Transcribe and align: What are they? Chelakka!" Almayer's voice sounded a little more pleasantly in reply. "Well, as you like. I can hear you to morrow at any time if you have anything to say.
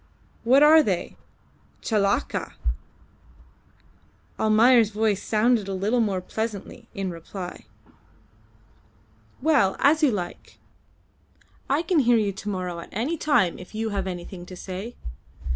What 0.43 0.63
are 0.63 0.81
they? 0.81 1.15
Chelakka!" 1.83 2.53
Almayer's 4.39 4.89
voice 4.89 5.21
sounded 5.21 5.67
a 5.67 5.75
little 5.75 5.99
more 5.99 6.21
pleasantly 6.21 6.87
in 6.95 7.11
reply. 7.11 7.67
"Well, 9.43 9.75
as 9.77 10.01
you 10.01 10.09
like. 10.09 10.57
I 11.69 11.83
can 11.83 11.99
hear 11.99 12.17
you 12.17 12.31
to 12.31 12.49
morrow 12.49 12.79
at 12.79 12.89
any 12.91 13.15
time 13.15 13.59
if 13.59 13.75
you 13.75 13.89
have 13.89 14.07
anything 14.07 14.43
to 14.47 14.55
say. 14.55 14.95